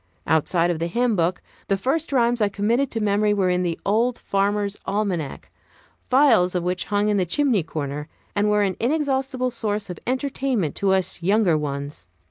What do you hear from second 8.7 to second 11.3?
inexhaustible source of entertainment to us